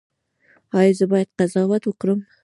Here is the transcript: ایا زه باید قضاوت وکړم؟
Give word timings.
ایا 0.77 0.93
زه 0.99 1.05
باید 1.11 1.29
قضاوت 1.39 1.83
وکړم؟ 1.85 2.19